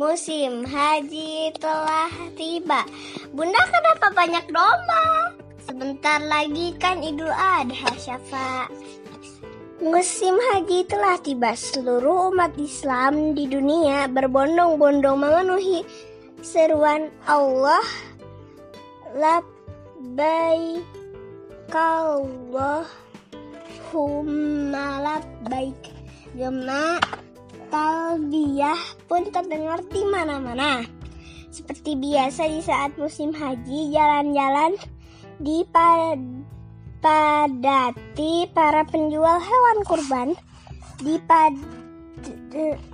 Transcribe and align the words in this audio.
Musim 0.00 0.64
haji 0.64 1.52
telah 1.60 2.08
tiba. 2.32 2.88
Bunda 3.36 3.60
kenapa 3.68 4.08
banyak 4.16 4.48
domba? 4.48 5.36
Sebentar 5.60 6.24
lagi 6.24 6.72
kan 6.80 7.04
Idul 7.04 7.28
Adha, 7.28 7.92
Syafa. 8.00 8.72
Musim 9.84 10.40
haji 10.40 10.88
telah 10.88 11.20
tiba. 11.20 11.52
Seluruh 11.52 12.32
umat 12.32 12.56
Islam 12.56 13.36
di 13.36 13.44
dunia 13.44 14.08
berbondong-bondong 14.08 15.20
memenuhi 15.20 15.84
seruan 16.40 17.12
Allah. 17.28 17.84
Labbaik 19.12 20.80
Allahumma 21.76 22.88
labbaik. 25.04 25.92
Gema 26.32 27.19
talbiyah 27.70 28.76
pun 29.06 29.30
terdengar 29.30 29.80
di 29.86 30.02
mana-mana. 30.04 30.82
Seperti 31.50 31.98
biasa 31.98 32.46
di 32.46 32.62
saat 32.62 32.94
musim 32.98 33.34
haji, 33.34 33.90
jalan-jalan 33.94 34.74
dipadati 35.40 37.14
para 38.54 38.82
penjual 38.86 39.38
hewan 39.38 39.78
kurban. 39.86 40.34
Dipad 41.00 41.56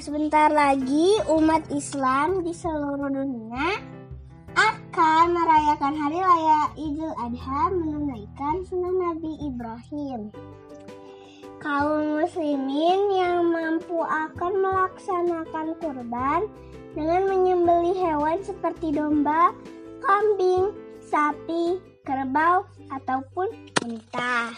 sebentar 0.00 0.48
lagi 0.48 1.20
umat 1.28 1.68
Islam 1.68 2.40
di 2.40 2.56
seluruh 2.56 3.12
dunia 3.12 3.76
akan 4.56 5.24
merayakan 5.30 5.94
hari 5.94 6.18
raya 6.18 6.72
Idul 6.74 7.14
Adha 7.20 7.70
menunaikan 7.70 8.66
sunnah 8.66 8.90
Nabi 8.90 9.36
Ibrahim. 9.46 10.32
Kaum 11.60 12.16
muslimin 12.16 13.12
yang 13.12 13.52
mampu 13.52 14.00
akan 14.00 14.64
melaksanakan 14.64 15.76
kurban 15.76 16.48
dengan 16.96 17.28
menyembelih 17.28 17.92
hewan 18.00 18.40
seperti 18.40 18.96
domba, 18.96 19.52
kambing, 20.00 20.72
sapi, 21.04 21.76
kerbau, 22.00 22.64
ataupun 22.88 23.52
unta. 23.84 24.56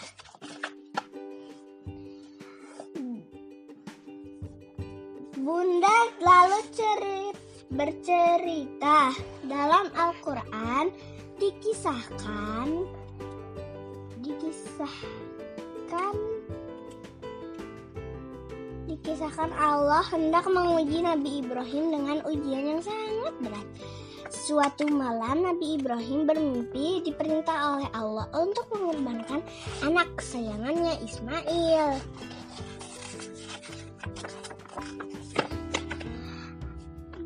Bunda 5.43 5.97
lalu 6.23 6.59
cerit, 6.71 7.35
bercerita 7.67 9.11
dalam 9.43 9.91
Al-Quran 9.91 10.87
dikisahkan 11.35 12.87
dikisahkan 14.23 14.93
dikisahkan 19.03 19.51
Allah 19.59 19.99
hendak 20.15 20.47
menguji 20.47 21.03
Nabi 21.03 21.43
Ibrahim 21.43 21.91
dengan 21.91 22.23
ujian 22.23 22.63
yang 22.71 22.79
sangat 22.79 23.35
berat. 23.43 23.67
Suatu 24.31 24.87
malam 24.87 25.43
Nabi 25.43 25.75
Ibrahim 25.75 26.23
bermimpi 26.23 27.03
diperintah 27.03 27.75
oleh 27.75 27.89
Allah 27.91 28.31
untuk 28.31 28.63
mengorbankan 28.71 29.43
anak 29.83 30.07
kesayangannya 30.15 31.03
Ismail. 31.03 31.99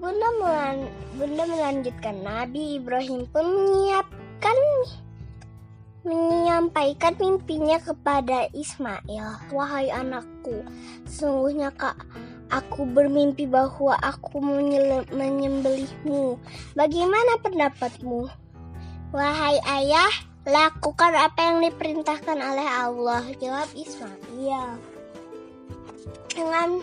Bunda, 0.02 0.30
melan, 0.42 0.78
Bunda 1.14 1.44
melanjutkan 1.46 2.26
Nabi 2.26 2.82
Ibrahim 2.82 3.30
pun 3.30 3.46
menyiapkan 3.46 4.58
menyampaikan 6.08 7.14
mimpinya 7.20 7.76
kepada 7.84 8.48
Ismail. 8.56 9.52
Wahai 9.52 9.92
anakku, 9.92 10.64
sesungguhnya 11.04 11.76
kak 11.76 12.00
aku 12.48 12.88
bermimpi 12.88 13.44
bahwa 13.44 14.00
aku 14.00 14.40
menyembelihmu. 15.12 16.40
Bagaimana 16.80 17.44
pendapatmu? 17.44 18.32
Wahai 19.12 19.60
ayah, 19.68 20.12
lakukan 20.48 21.12
apa 21.12 21.40
yang 21.52 21.58
diperintahkan 21.68 22.40
oleh 22.40 22.68
Allah. 22.68 23.24
Jawab 23.40 23.68
Ismail. 23.76 24.80
Dengan 26.32 26.80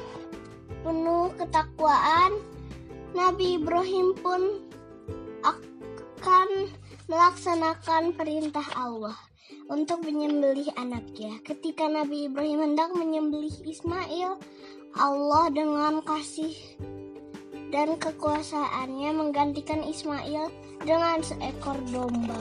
penuh 0.84 1.32
ketakwaan, 1.40 2.36
Nabi 3.16 3.56
Ibrahim 3.56 4.12
pun 4.20 4.60
akan 5.44 6.48
melaksanakan 7.04 8.16
perintah 8.16 8.64
Allah 8.72 9.16
untuk 9.68 10.04
menyembelih 10.04 10.72
anaknya. 10.76 11.36
Ketika 11.44 11.84
Nabi 11.88 12.32
Ibrahim 12.32 12.72
hendak 12.72 12.96
menyembelih 12.96 13.52
Ismail, 13.64 14.40
Allah 14.94 15.44
dengan 15.52 16.00
kasih 16.00 16.54
dan 17.74 17.98
kekuasaannya 17.98 19.10
menggantikan 19.12 19.82
Ismail 19.82 20.48
dengan 20.86 21.18
seekor 21.20 21.76
domba. 21.90 22.40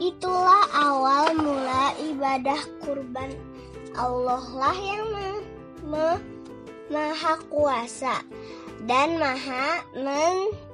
Itulah 0.00 0.64
awal 0.72 1.36
mula 1.36 1.92
ibadah 2.00 2.60
kurban. 2.80 3.36
Allah 3.98 4.44
lah 4.54 4.78
yang 4.78 5.04
ma 5.12 5.28
ma 5.82 6.08
maha 6.88 7.36
kuasa 7.50 8.22
dan 8.86 9.18
maha 9.18 9.82
men 9.98 10.69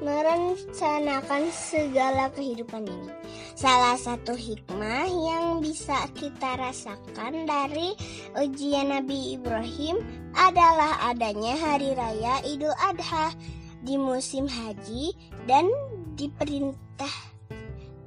merencanakan 0.00 1.52
segala 1.52 2.32
kehidupan 2.32 2.88
ini. 2.88 3.12
Salah 3.54 4.00
satu 4.00 4.32
hikmah 4.32 5.06
yang 5.06 5.60
bisa 5.60 6.08
kita 6.16 6.56
rasakan 6.56 7.44
dari 7.44 7.92
ujian 8.36 8.88
Nabi 8.88 9.36
Ibrahim 9.36 10.00
adalah 10.32 11.12
adanya 11.12 11.54
hari 11.60 11.92
raya 11.92 12.40
Idul 12.48 12.72
Adha 12.80 13.36
di 13.84 14.00
musim 14.00 14.48
haji 14.48 15.12
dan 15.44 15.68
diperintah 16.16 17.30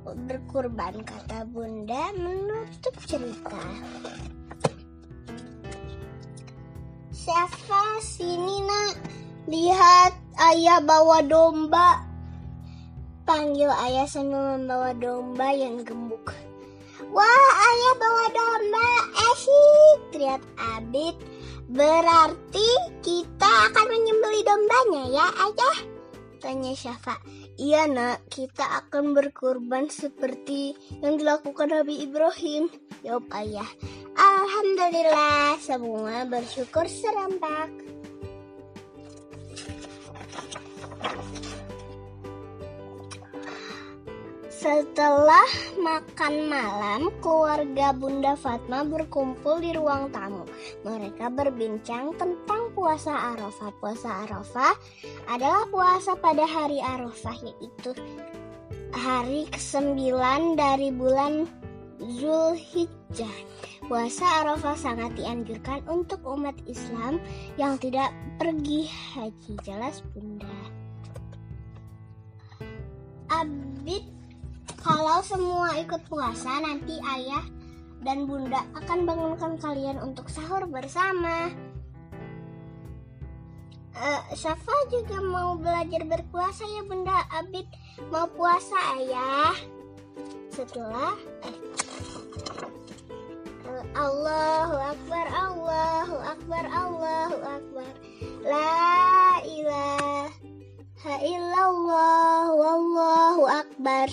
berkurban 0.04 1.02
kata 1.08 1.48
bunda 1.48 2.12
menutup 2.18 2.94
cerita. 3.08 3.64
Siapa 7.14 8.04
sini 8.04 8.58
nak? 8.68 8.96
Lihat 9.48 10.23
ayah 10.38 10.80
bawa 10.82 11.22
domba. 11.26 12.02
Panggil 13.24 13.72
ayah 13.72 14.04
sambil 14.04 14.60
membawa 14.60 14.92
domba 14.98 15.48
yang 15.56 15.80
gembuk. 15.86 16.36
Wah, 17.14 17.50
ayah 17.70 17.94
bawa 17.96 18.26
domba. 18.34 18.90
Asyik, 19.32 20.00
teriak 20.12 20.44
Abid. 20.76 21.16
Berarti 21.72 22.70
kita 23.00 23.52
akan 23.72 23.86
menyembeli 23.88 24.42
dombanya 24.44 25.04
ya, 25.10 25.26
ayah? 25.50 25.78
Tanya 26.44 26.76
Syafa. 26.76 27.16
Iya 27.56 27.88
nak, 27.88 28.28
kita 28.28 28.84
akan 28.84 29.16
berkorban 29.16 29.88
seperti 29.88 30.76
yang 31.00 31.16
dilakukan 31.16 31.72
Nabi 31.72 32.04
Ibrahim. 32.04 32.68
Jawab 33.00 33.32
ayah. 33.32 33.70
Alhamdulillah, 34.20 35.56
semua 35.64 36.28
bersyukur 36.28 36.84
serempak. 36.92 38.03
Setelah 44.64 45.44
makan 45.76 46.48
malam, 46.48 47.12
keluarga 47.20 47.92
Bunda 47.92 48.32
Fatma 48.40 48.88
berkumpul 48.88 49.60
di 49.60 49.76
ruang 49.76 50.08
tamu. 50.16 50.48
Mereka 50.88 51.28
berbincang 51.36 52.16
tentang 52.16 52.72
puasa 52.72 53.12
Arafah. 53.12 53.76
Puasa 53.84 54.24
Arafah 54.24 54.72
adalah 55.28 55.68
puasa 55.68 56.16
pada 56.16 56.48
hari 56.48 56.80
Arafah, 56.80 57.36
yaitu 57.44 57.92
hari 58.96 59.52
ke-9 59.52 60.00
dari 60.56 60.96
bulan 60.96 61.44
Zulhijjah. 62.00 63.36
Puasa 63.92 64.48
Arafah 64.48 64.80
sangat 64.80 65.12
dianjurkan 65.20 65.84
untuk 65.92 66.24
umat 66.24 66.56
Islam 66.72 67.20
yang 67.60 67.76
tidak 67.84 68.16
pergi 68.40 68.88
haji. 68.88 69.60
Jelas 69.68 70.00
Bunda. 70.16 70.56
Abid 73.28 74.23
kalau 74.84 75.24
semua 75.24 75.80
ikut 75.80 76.04
puasa, 76.12 76.60
nanti 76.60 77.00
ayah 77.00 77.48
dan 78.04 78.28
bunda 78.28 78.68
akan 78.76 79.08
bangunkan 79.08 79.56
kalian 79.64 79.96
untuk 80.04 80.28
sahur 80.28 80.68
bersama. 80.68 81.48
Uh, 83.96 84.22
Syafa 84.36 84.76
juga 84.92 85.24
mau 85.24 85.56
belajar 85.56 86.04
berpuasa 86.04 86.68
ya 86.68 86.84
bunda. 86.84 87.16
Abid 87.32 87.64
mau 88.12 88.28
puasa 88.28 88.76
ayah. 89.00 89.56
Setelah 90.52 91.16
eh, 91.48 91.58
uh, 93.72 93.86
Allahu 93.96 94.76
Akbar, 94.84 95.26
Allahu 95.32 96.18
Akbar, 96.28 96.64
Allahu 96.68 97.38
Akbar. 97.40 97.90
La 98.44 99.40
ilaha 99.48 101.16
illallah, 101.24 102.52
wallahu 102.52 103.48
akbar. 103.48 104.12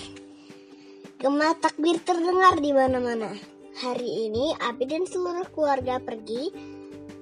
Gema 1.21 1.53
takbir 1.61 2.01
terdengar 2.01 2.57
di 2.57 2.73
mana-mana. 2.73 3.29
Hari 3.77 4.25
ini 4.25 4.57
Abi 4.57 4.89
dan 4.89 5.05
seluruh 5.05 5.45
keluarga 5.53 6.01
pergi 6.01 6.49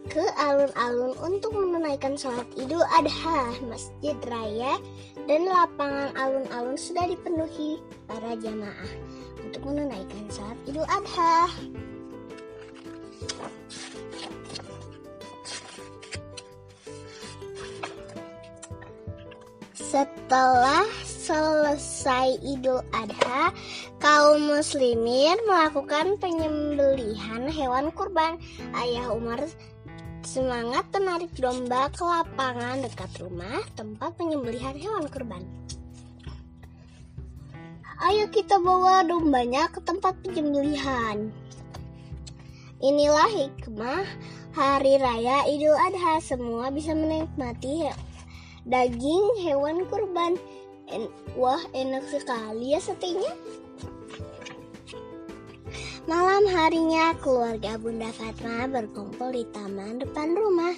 ke 0.08 0.24
alun-alun 0.40 1.20
untuk 1.20 1.52
menunaikan 1.52 2.16
sholat 2.16 2.48
Idul 2.56 2.80
Adha. 2.96 3.52
Masjid 3.68 4.16
Raya 4.24 4.80
dan 5.28 5.52
lapangan 5.52 6.16
alun-alun 6.16 6.80
sudah 6.80 7.12
dipenuhi 7.12 7.84
para 8.08 8.40
jamaah 8.40 8.88
untuk 9.44 9.68
menunaikan 9.68 10.32
sholat 10.32 10.56
Idul 10.64 10.88
Adha. 10.88 11.52
Setelah 19.76 20.88
selesai 21.30 22.42
Idul 22.42 22.82
Adha, 22.90 23.54
kaum 24.02 24.50
muslimin 24.50 25.38
melakukan 25.46 26.18
penyembelihan 26.18 27.46
hewan 27.54 27.94
kurban. 27.94 28.42
Ayah 28.74 29.14
Umar 29.14 29.38
semangat 30.26 30.90
menarik 30.90 31.30
domba 31.38 31.94
ke 31.94 32.02
lapangan 32.02 32.82
dekat 32.82 33.14
rumah 33.22 33.62
tempat 33.78 34.18
penyembelihan 34.18 34.74
hewan 34.74 35.06
kurban. 35.06 35.46
Ayo 38.10 38.26
kita 38.34 38.58
bawa 38.58 39.06
dombanya 39.06 39.70
ke 39.70 39.86
tempat 39.86 40.18
penyembelihan. 40.26 41.30
Inilah 42.82 43.30
hikmah 43.30 44.02
hari 44.58 44.98
raya 44.98 45.46
Idul 45.46 45.78
Adha. 45.78 46.26
Semua 46.26 46.74
bisa 46.74 46.98
menikmati 46.98 47.86
daging 48.66 49.46
hewan 49.46 49.86
kurban. 49.94 50.34
En 50.90 51.06
Wah, 51.38 51.62
enak 51.72 52.04
sekali 52.10 52.74
ya 52.74 52.82
satenya. 52.82 53.30
Malam 56.10 56.50
harinya 56.50 57.14
keluarga 57.22 57.78
Bunda 57.78 58.10
Fatma 58.10 58.66
berkumpul 58.66 59.30
di 59.30 59.46
taman 59.54 60.02
depan 60.02 60.34
rumah. 60.34 60.74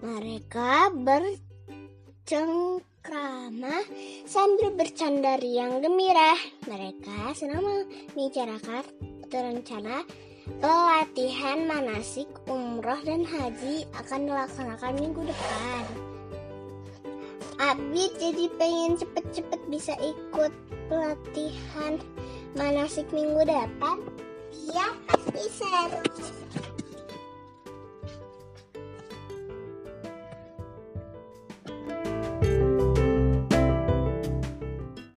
Mereka 0.00 0.96
bercengkrama 1.04 3.76
sambil 4.24 4.72
bercanda 4.72 5.36
riang 5.36 5.84
gembira. 5.84 6.32
Mereka 6.64 7.36
senang 7.36 7.60
membicarakan 7.60 8.88
rencana 9.30 10.02
pelatihan 10.58 11.62
manasik 11.68 12.26
umroh 12.50 12.98
dan 13.04 13.22
haji 13.22 13.86
akan 13.94 14.26
dilaksanakan 14.26 14.98
minggu 14.98 15.22
depan. 15.28 16.09
Abi 17.60 18.08
jadi 18.16 18.48
pengen 18.56 18.96
cepet-cepet 18.96 19.60
bisa 19.68 19.92
ikut 20.00 20.48
pelatihan 20.88 22.00
manasik 22.56 23.04
minggu 23.12 23.44
depan. 23.44 24.00
Iya, 24.48 24.96
pasti 25.04 25.44
seru. 25.52 26.00